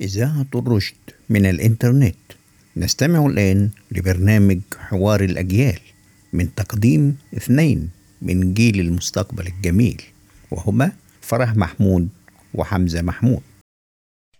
إذاعة 0.00 0.46
الرشد 0.54 0.96
من 1.28 1.46
الإنترنت. 1.46 2.16
نستمع 2.76 3.26
الآن 3.26 3.70
لبرنامج 3.90 4.60
حوار 4.78 5.20
الأجيال 5.20 5.80
من 6.32 6.54
تقديم 6.54 7.18
اثنين 7.36 7.90
من 8.22 8.54
جيل 8.54 8.80
المستقبل 8.80 9.46
الجميل 9.46 10.02
وهما 10.50 10.92
فرح 11.20 11.56
محمود 11.56 12.08
وحمزة 12.54 13.02
محمود. 13.02 13.42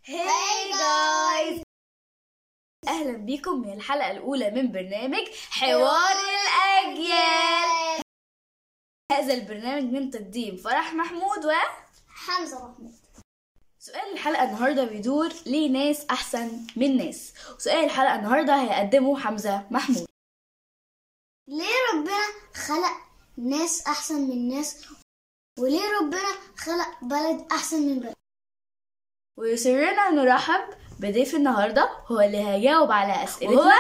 هاي 0.08 0.70
جايز 0.70 1.62
أهلا 2.88 3.16
بيكم 3.16 3.60
من 3.60 3.72
الحلقة 3.72 4.10
الأولى 4.10 4.50
من 4.50 4.72
برنامج 4.72 5.26
حوار 5.50 6.16
الأجيال. 6.38 8.02
هذا 9.12 9.34
البرنامج 9.34 9.92
من 9.92 10.10
تقديم 10.10 10.56
فرح 10.56 10.94
محمود 10.94 11.44
و 11.44 11.50
حمزة 12.08 12.68
محمود. 12.68 13.07
سؤال 13.88 14.12
الحلقة 14.12 14.44
النهارده 14.44 14.84
بيدور 14.84 15.28
ليه 15.46 15.70
ناس 15.70 16.06
أحسن 16.10 16.66
من 16.76 16.96
ناس؟ 16.96 17.34
وسؤال 17.56 17.84
الحلقة 17.84 18.14
النهارده 18.14 18.62
هيقدمه 18.62 19.18
حمزة 19.18 19.66
محمود. 19.70 20.06
ليه 21.48 21.78
ربنا 21.94 22.26
خلق 22.54 22.96
ناس 23.36 23.86
أحسن 23.86 24.20
من 24.20 24.48
ناس؟ 24.48 24.86
وليه 25.58 25.82
ربنا 26.00 26.32
خلق 26.56 27.04
بلد 27.04 27.52
أحسن 27.52 27.82
من 27.82 28.00
بلد؟ 28.00 28.14
ويسرنا 29.38 30.10
نرحب 30.10 30.74
بضيف 31.00 31.34
النهارده 31.34 31.90
هو 32.06 32.20
اللي 32.20 32.38
هيجاوب 32.38 32.92
على 32.92 33.24
أسئلتنا. 33.24 33.58
وهو 33.58 33.72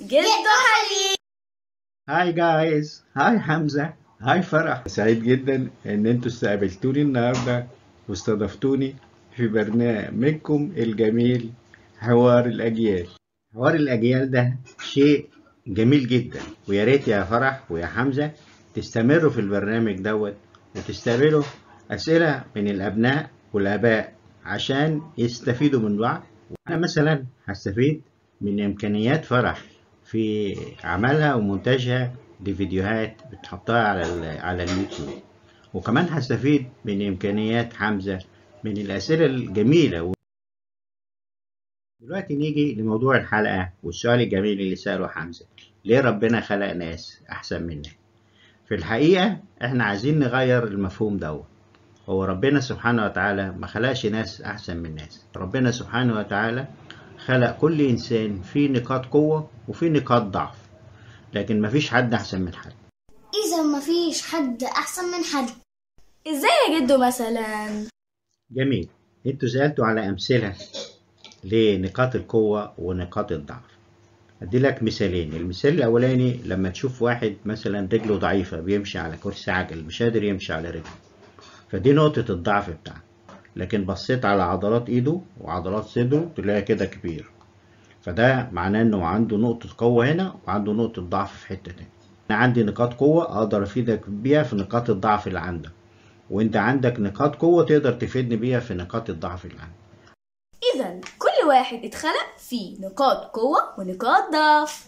جدو 0.00 0.52
حليم. 0.66 1.16
هاي 2.08 2.32
جايز 2.32 3.04
هاي 3.16 3.40
حمزة. 3.40 3.94
هاي 4.20 4.42
فرح. 4.42 4.88
سعيد 4.88 5.22
جدا 5.22 5.70
إن 5.86 6.06
أنتوا 6.06 6.28
استقبلتوني 6.28 7.02
النهاردة 7.02 7.66
واستضفتوني. 8.08 8.96
في 9.36 9.48
برنامجكم 9.48 10.72
الجميل 10.76 11.50
حوار 11.98 12.46
الأجيال. 12.46 13.06
حوار 13.54 13.74
الأجيال 13.74 14.30
ده 14.30 14.56
شيء 14.84 15.26
جميل 15.66 16.08
جدا. 16.08 16.40
ويا 16.68 16.84
ريت 16.84 17.08
يا 17.08 17.24
فرح 17.24 17.70
ويا 17.70 17.86
حمزة 17.86 18.30
تستمروا 18.74 19.30
في 19.30 19.40
البرنامج 19.40 20.00
دوت 20.00 20.34
وتستقبلوا 20.76 21.42
أسئلة 21.90 22.44
من 22.56 22.68
الأبناء 22.68 23.30
والآباء 23.52 24.12
عشان 24.44 25.02
يستفيدوا 25.18 25.80
من 25.80 25.96
بعض. 25.96 26.22
وأنا 26.50 26.78
مثلا 26.82 27.24
هستفيد 27.44 28.02
من 28.40 28.64
إمكانيات 28.64 29.24
فرح 29.24 29.62
في 30.04 30.54
عملها 30.84 31.34
ومونتاجها 31.34 32.14
لفيديوهات 32.46 33.16
بتحطها 33.32 33.82
على 33.82 34.28
على 34.28 34.62
اليوتيوب. 34.64 35.08
وكمان 35.74 36.06
هستفيد 36.10 36.66
من 36.84 37.06
إمكانيات 37.06 37.74
حمزة 37.74 38.18
من 38.66 38.76
الأسئلة 38.76 39.26
الجميلة. 39.26 40.12
دلوقتي 42.00 42.34
نيجي 42.34 42.74
لموضوع 42.74 43.16
الحلقة 43.16 43.72
والسؤال 43.82 44.20
الجميل 44.20 44.60
اللي 44.60 44.76
سأله 44.76 45.08
حمزة 45.08 45.46
ليه 45.84 46.00
ربنا 46.00 46.40
خلق 46.40 46.72
ناس 46.72 47.20
أحسن 47.30 47.62
منا 47.62 47.90
في 48.68 48.74
الحقيقة 48.74 49.40
إحنا 49.64 49.84
عايزين 49.84 50.18
نغير 50.18 50.64
المفهوم 50.64 51.16
دوت. 51.16 51.46
هو 52.08 52.24
ربنا 52.24 52.60
سبحانه 52.60 53.04
وتعالى 53.04 53.52
ما 53.52 53.66
خلقش 53.66 54.06
ناس 54.06 54.40
أحسن 54.40 54.76
من 54.76 54.94
ناس. 54.94 55.24
ربنا 55.36 55.70
سبحانه 55.70 56.18
وتعالى 56.18 56.68
خلق 57.18 57.58
كل 57.58 57.80
إنسان 57.80 58.42
فيه 58.42 58.68
نقاط 58.68 59.06
قوة 59.06 59.50
وفيه 59.68 59.88
نقاط 59.88 60.22
ضعف 60.22 60.58
لكن 61.34 61.62
مفيش 61.62 61.90
حد 61.90 62.14
أحسن 62.14 62.40
من 62.42 62.54
حد. 62.54 62.72
إذا 63.46 63.62
مفيش 63.62 64.22
حد 64.22 64.64
أحسن 64.64 65.04
من 65.04 65.24
حد. 65.24 65.50
إزاي 66.26 66.50
يا 66.68 66.80
جدو 66.80 67.06
مثلا؟ 67.06 67.86
جميل. 68.50 68.88
أنتوا 69.26 69.48
سألتوا 69.48 69.86
على 69.86 70.08
أمثلة 70.08 70.54
لنقاط 71.44 72.16
القوة 72.16 72.72
ونقاط 72.78 73.32
الضعف. 73.32 73.76
أدي 74.42 74.58
لك 74.58 74.82
مثالين. 74.82 75.34
المثال 75.34 75.74
الأولاني 75.74 76.40
لما 76.44 76.68
تشوف 76.68 77.02
واحد 77.02 77.36
مثلا 77.44 77.88
رجله 77.92 78.16
ضعيفة 78.16 78.60
بيمشي 78.60 78.98
على 78.98 79.16
كرسي 79.16 79.50
عجل 79.50 79.84
مش 79.84 80.02
قادر 80.02 80.24
يمشي 80.24 80.52
على 80.52 80.68
رجله. 80.70 80.94
فدي 81.68 81.92
نقطة 81.92 82.32
الضعف 82.32 82.70
بتاعته 82.70 83.00
لكن 83.56 83.84
بصيت 83.84 84.24
على 84.24 84.42
عضلات 84.42 84.88
إيده 84.88 85.20
وعضلات 85.40 85.84
صدره 85.84 86.32
تلاقيها 86.36 86.60
كده 86.60 86.84
كبير. 86.84 87.30
فده 88.02 88.48
معناه 88.52 88.82
إنه 88.82 89.06
عنده 89.06 89.36
نقطة 89.36 89.68
قوة 89.78 90.12
هنا 90.12 90.34
وعنده 90.46 90.72
نقطة 90.72 91.02
ضعف 91.02 91.38
في 91.38 91.46
حتة 91.46 91.72
تانية. 91.72 91.90
أنا 92.30 92.38
عندي 92.38 92.62
نقاط 92.62 92.94
قوة 92.94 93.38
أقدر 93.38 93.62
أفيدك 93.62 94.10
بيها 94.10 94.42
في 94.42 94.56
نقاط 94.56 94.90
الضعف 94.90 95.26
اللي 95.26 95.40
عندك. 95.40 95.70
وانت 96.30 96.56
عندك 96.56 97.00
نقاط 97.00 97.36
قوة 97.36 97.64
تقدر 97.64 97.92
تفيدني 97.92 98.36
بيها 98.36 98.60
في 98.60 98.74
نقاط 98.74 99.10
الضعف 99.10 99.44
اللي 99.44 99.60
عندي. 99.60 99.74
اذا 100.74 101.00
كل 101.18 101.48
واحد 101.48 101.84
اتخلق 101.84 102.38
فيه 102.38 102.80
نقاط 102.80 103.24
قوة 103.24 103.58
ونقاط 103.78 104.32
ضعف. 104.32 104.86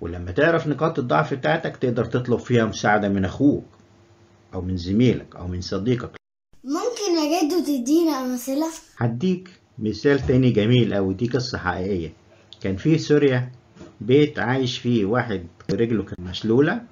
ولما 0.00 0.30
تعرف 0.30 0.66
نقاط 0.66 0.98
الضعف 0.98 1.34
بتاعتك 1.34 1.76
تقدر 1.76 2.04
تطلب 2.04 2.38
فيها 2.38 2.64
مساعدة 2.64 3.08
من 3.08 3.24
أخوك 3.24 3.64
أو 4.54 4.60
من 4.60 4.76
زميلك 4.76 5.36
أو 5.36 5.46
من 5.46 5.60
صديقك. 5.60 6.10
ممكن 6.64 7.24
يا 7.24 7.42
جدو 7.42 7.60
تدينا 7.60 8.20
أمثلة؟ 8.20 8.68
هديك 8.96 9.60
مثال 9.78 10.26
تاني 10.26 10.50
جميل 10.50 10.92
أوي 10.92 11.14
دي 11.14 11.26
قصة 11.28 11.58
حقيقية. 11.58 12.12
كان 12.60 12.76
في 12.76 12.98
سوريا 12.98 13.52
بيت 14.00 14.38
عايش 14.38 14.78
فيه 14.78 15.04
واحد 15.04 15.46
رجله 15.70 16.02
كانت 16.02 16.20
مشلولة 16.20 16.82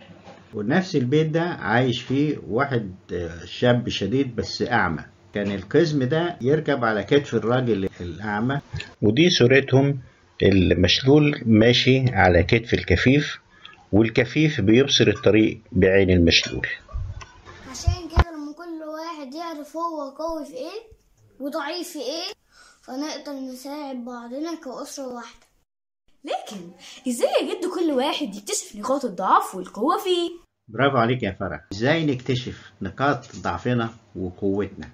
ونفس 0.54 0.96
البيت 0.96 1.26
ده 1.26 1.42
عايش 1.42 2.02
فيه 2.02 2.38
واحد 2.48 2.94
آه، 3.12 3.44
شاب 3.44 3.88
شديد 3.88 4.36
بس 4.36 4.62
أعمى. 4.62 5.04
كان 5.34 5.50
القزم 5.52 6.02
ده 6.02 6.36
يركب 6.40 6.84
على 6.84 7.02
كتف 7.04 7.34
الراجل 7.34 7.88
الأعمى. 8.00 8.60
ودي 9.02 9.30
صورتهم 9.30 9.98
المشلول 10.42 11.42
ماشي 11.46 12.04
على 12.10 12.42
كتف 12.42 12.74
الكفيف 12.74 13.38
والكفيف 13.92 14.60
بيبصر 14.60 15.06
الطريق 15.08 15.60
بعين 15.72 16.10
المشلول. 16.10 16.66
عشان 17.70 18.08
كده 18.08 18.30
لما 18.30 18.52
كل 18.52 18.82
واحد 18.88 19.34
يعرف 19.34 19.76
هو 19.76 20.10
قوي 20.10 20.44
في 20.44 20.52
إيه 20.52 20.82
وضعيف 21.40 21.88
في 21.88 21.98
إيه 21.98 22.32
فنقدر 22.82 23.32
نساعد 23.32 23.96
بعضنا 24.04 24.54
كأسرة 24.64 25.06
واحدة. 25.14 25.46
لكن 26.24 26.70
إزاي 27.08 27.28
يا 27.28 27.54
جدو 27.54 27.74
كل 27.74 27.90
واحد 27.92 28.34
يكتشف 28.34 28.76
نقاط 28.76 29.04
الضعف 29.04 29.54
والقوة 29.54 29.98
فيه؟ 29.98 30.30
برافو 30.68 30.96
عليك 30.96 31.22
يا 31.22 31.32
فرح. 31.40 31.64
إزاي 31.72 32.06
نكتشف 32.06 32.72
نقاط 32.82 33.36
ضعفنا 33.36 33.90
وقوتنا؟ 34.16 34.88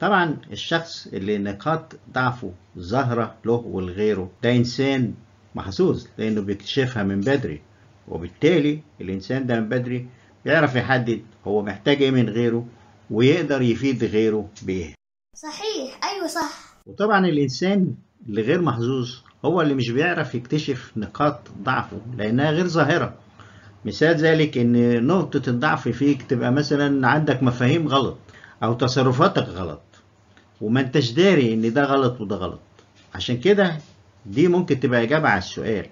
طبعا 0.00 0.36
الشخص 0.52 1.06
اللي 1.06 1.38
نقاط 1.38 1.96
ضعفه 2.12 2.52
ظاهرة 2.78 3.34
له 3.44 3.52
ولغيره 3.52 4.30
ده 4.42 4.56
إنسان 4.56 5.14
محظوظ 5.54 6.06
لأنه 6.18 6.40
بيكتشفها 6.40 7.02
من 7.02 7.20
بدري. 7.20 7.60
وبالتالي 8.08 8.80
الإنسان 9.00 9.46
ده 9.46 9.60
من 9.60 9.68
بدري 9.68 10.06
بيعرف 10.44 10.76
يحدد 10.76 11.22
هو 11.46 11.62
محتاج 11.62 12.02
إيه 12.02 12.10
من 12.10 12.28
غيره 12.28 12.66
ويقدر 13.10 13.62
يفيد 13.62 14.04
غيره 14.04 14.48
بإيه. 14.62 14.94
صحيح. 15.36 16.00
أيوة 16.04 16.26
صح. 16.26 16.74
وطبعا 16.86 17.26
الإنسان 17.26 17.94
اللي 18.28 18.42
غير 18.42 18.60
محظوظ 18.62 19.10
هو 19.44 19.62
اللي 19.62 19.74
مش 19.74 19.90
بيعرف 19.90 20.34
يكتشف 20.34 20.92
نقاط 20.96 21.40
ضعفه 21.62 22.00
لأنها 22.16 22.50
غير 22.50 22.66
ظاهرة. 22.66 23.14
مثال 23.84 24.16
ذلك 24.16 24.58
إن 24.58 25.06
نقطة 25.06 25.50
الضعف 25.50 25.88
فيك 25.88 26.22
تبقى 26.22 26.52
مثلا 26.52 27.08
عندك 27.08 27.42
مفاهيم 27.42 27.88
غلط 27.88 28.18
أو 28.62 28.74
تصرفاتك 28.74 29.48
غلط 29.48 29.80
وما 30.60 30.80
أنتش 30.80 31.10
داري 31.10 31.54
إن 31.54 31.72
ده 31.72 31.84
غلط 31.84 32.20
وده 32.20 32.36
غلط. 32.36 32.60
عشان 33.14 33.40
كده 33.40 33.78
دي 34.26 34.48
ممكن 34.48 34.80
تبقى 34.80 35.02
إجابة 35.02 35.28
على 35.28 35.38
السؤال. 35.38 35.86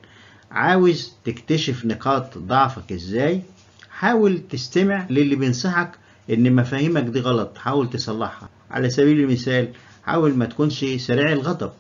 عاوز 0.51 1.13
تكتشف 1.25 1.85
نقاط 1.85 2.39
ضعفك 2.39 2.93
إزاي؟ 2.93 3.43
حاول 3.91 4.39
تستمع 4.51 5.07
للي 5.11 5.37
بينصحك 5.37 5.91
إن 6.31 6.55
مفاهيمك 6.55 7.03
دي 7.03 7.21
غلط 7.21 7.59
حاول 7.59 7.91
تصلحها. 7.91 8.49
على 8.71 8.91
سبيل 8.91 9.21
المثال 9.21 9.69
حاول 10.05 10.35
ما 10.35 10.45
تكونش 10.45 10.85
سريع 10.85 11.33
الغضب. 11.33 11.71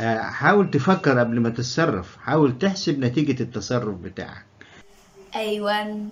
آه، 0.00 0.20
حاول 0.20 0.70
تفكر 0.70 1.18
قبل 1.18 1.40
ما 1.40 1.48
تتصرف. 1.50 2.16
حاول 2.16 2.58
تحسب 2.58 2.98
نتيجة 2.98 3.42
التصرف 3.42 3.94
بتاعك. 3.98 4.44
أيوان 5.38 6.08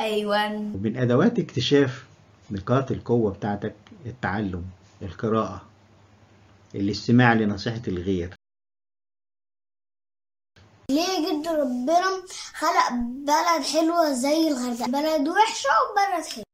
أيوان. 0.00 0.72
ومن 0.74 0.96
أدوات 0.96 1.38
اكتشاف 1.38 2.04
نقاط 2.50 2.90
القوة 2.90 3.32
بتاعتك 3.32 3.74
التعلم 4.06 4.64
القراءة 5.02 5.62
الاستماع 6.74 7.32
لنصيحة 7.32 7.82
الغير. 7.88 8.34
ليه 10.90 11.18
جد 11.40 11.48
ربنا 11.48 12.22
خلق 12.54 12.90
بلد 13.26 13.64
حلوة 13.72 14.12
زي 14.12 14.48
الغردقة؟ 14.48 14.86
بلد 14.86 15.28
وحشة 15.28 15.68
وبلد 15.90 16.24
حلوة. 16.26 16.44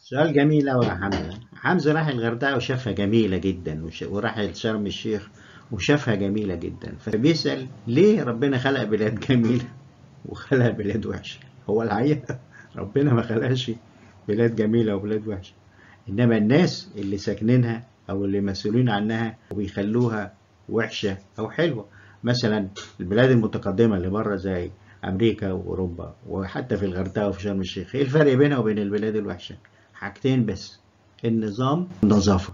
سؤال 0.00 0.32
جميل 0.34 0.68
أوي 0.68 0.86
يا 0.86 0.94
حمزة. 0.94 1.40
حمزة 1.56 1.92
راح 1.92 2.06
الغردقة 2.06 2.56
وشافها 2.56 2.92
جميلة 2.92 3.36
جدا 3.36 3.84
وش- 3.86 4.02
وراح 4.02 4.52
شرم 4.52 4.86
الشيخ 4.86 5.28
وشافها 5.72 6.14
جميلة 6.14 6.54
جدا. 6.54 6.96
فبيسأل 7.00 7.68
ليه 7.86 8.22
ربنا 8.24 8.58
خلق 8.58 8.82
بلاد 8.82 9.20
جميلة؟ 9.20 9.68
وخلق 10.28 10.70
بلاد 10.70 11.06
وحشة. 11.06 11.38
هو 11.70 11.82
الحقيقة 11.82 12.38
ربنا 12.76 13.14
ما 13.14 13.22
خلقش 13.22 13.70
بلاد 14.28 14.56
جميلة 14.56 14.96
وبلاد 14.96 15.28
وحشة. 15.28 15.52
إنما 16.08 16.36
الناس 16.36 16.90
اللي 16.96 17.18
ساكنينها 17.18 17.82
أو 18.10 18.24
اللي 18.24 18.40
مسؤولين 18.40 18.88
عنها 18.88 19.36
وبيخلوها 19.50 20.32
وحشة 20.68 21.18
أو 21.38 21.50
حلوة. 21.50 21.84
مثلا 22.24 22.68
البلاد 23.00 23.30
المتقدمة 23.30 23.96
اللي 23.96 24.08
بره 24.08 24.36
زي 24.36 24.70
أمريكا 25.04 25.52
وأوروبا 25.52 26.14
وحتى 26.28 26.76
في 26.76 26.84
الغردقة 26.84 27.28
وفي 27.28 27.42
شرم 27.42 27.60
الشيخ. 27.60 27.94
إيه 27.94 28.02
الفرق 28.02 28.34
بينها 28.34 28.58
وبين 28.58 28.78
البلاد 28.78 29.16
الوحشة؟ 29.16 29.56
حاجتين 29.94 30.46
بس. 30.46 30.78
النظام 31.24 31.88
والنظافة 32.02 32.52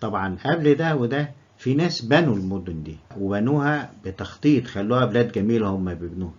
طبعا 0.00 0.36
قبل 0.44 0.74
ده 0.74 0.96
وده 0.96 1.30
في 1.58 1.74
ناس 1.74 2.02
بنوا 2.02 2.36
المدن 2.36 2.82
دي 2.82 2.96
وبنوها 3.18 3.92
بتخطيط 4.04 4.66
خلوها 4.66 5.04
بلاد 5.04 5.32
جميلة 5.32 5.68
هم 5.68 5.94
بيبنوها. 5.94 6.34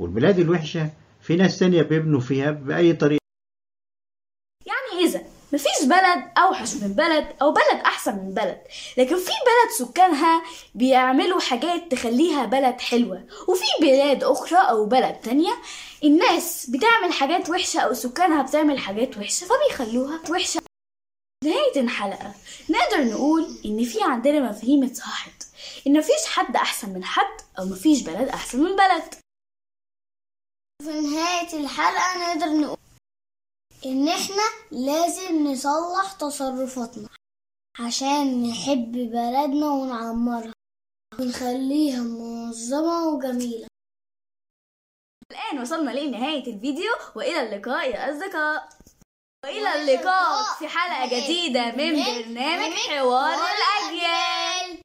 والبلاد 0.00 0.38
الوحشة 0.38 0.90
في 1.22 1.36
ناس 1.36 1.58
تانية 1.58 1.82
بيبنوا 1.82 2.20
فيها 2.20 2.50
بأي 2.50 2.92
طريقة. 2.92 3.20
يعني 4.66 5.04
إذا 5.04 5.22
مفيش 5.52 5.82
بلد 5.84 6.24
أوحش 6.38 6.74
من 6.74 6.92
بلد 6.92 7.26
أو 7.42 7.52
بلد 7.52 7.80
أحسن 7.84 8.16
من 8.16 8.34
بلد 8.34 8.60
لكن 8.98 9.16
في 9.16 9.30
بلد 9.30 9.88
سكانها 9.88 10.42
بيعملوا 10.74 11.40
حاجات 11.40 11.92
تخليها 11.92 12.44
بلد 12.44 12.80
حلوة 12.80 13.26
وفي 13.48 13.64
بلاد 13.80 14.24
أخرى 14.24 14.58
أو 14.58 14.86
بلد 14.86 15.14
تانية 15.14 15.52
الناس 16.04 16.70
بتعمل 16.70 17.12
حاجات 17.12 17.50
وحشة 17.50 17.80
أو 17.80 17.94
سكانها 17.94 18.42
بتعمل 18.42 18.78
حاجات 18.78 19.18
وحشة 19.18 19.46
فبيخلوها 19.46 20.20
وحشة. 20.30 20.60
نهاية 21.44 21.80
الحلقة 21.80 22.34
نقدر 22.70 23.04
نقول 23.04 23.46
إن 23.64 23.84
في 23.84 23.98
عندنا 24.02 24.50
مفاهيم 24.50 24.84
اتصحت 24.84 25.42
إن 25.86 25.98
مفيش 25.98 26.26
حد 26.26 26.56
أحسن 26.56 26.94
من 26.94 27.04
حد 27.04 27.40
أو 27.58 27.64
مفيش 27.64 28.02
بلد 28.02 28.28
أحسن 28.28 28.58
من 28.58 28.76
بلد. 28.76 29.14
في 30.80 31.00
نهاية 31.00 31.60
الحلقة 31.64 32.18
نقدر 32.18 32.60
نقول 32.60 32.78
إن 33.86 34.08
إحنا 34.08 34.46
لازم 34.70 35.44
نصلح 35.46 36.12
تصرفاتنا 36.12 37.08
عشان 37.86 38.48
نحب 38.48 38.92
بلدنا 38.92 39.66
ونعمرها 39.70 40.52
ونخليها 41.20 42.00
منظمة 42.00 43.08
وجميلة. 43.08 43.66
الآن 45.32 45.58
وصلنا 45.60 45.90
لنهاية 45.90 46.54
الفيديو 46.54 46.92
وإلى 47.16 47.40
اللقاء 47.40 47.90
يا 47.90 48.10
أصدقاء. 48.10 48.68
وإلى 49.44 49.74
اللقاء 49.82 50.58
في 50.58 50.68
حلقة 50.68 51.06
جديدة 51.06 51.64
من 51.70 52.04
برنامج 52.04 52.72
حوار 52.72 53.38
الأجيال. 53.38 54.82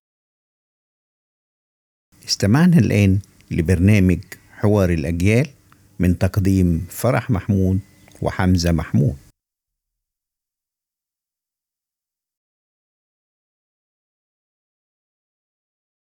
استمعنا 2.25 2.77
الآن 2.77 3.21
لبرنامج 3.51 4.24
حوار 4.51 4.89
الأجيال 4.89 5.50
من 6.00 6.18
تقديم 6.18 6.86
فرح 6.89 7.30
محمود 7.30 7.80
وحمزة 8.21 8.71
محمود. 8.71 9.25